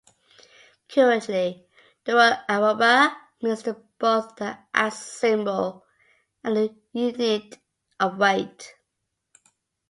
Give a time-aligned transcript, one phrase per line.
[0.89, 1.63] Currently,
[2.05, 3.61] the word "arroba" means
[3.99, 5.85] both the at-symbol
[6.43, 7.59] and a unit
[7.99, 8.73] of weight.